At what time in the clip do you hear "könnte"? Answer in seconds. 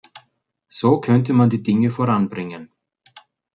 0.99-1.31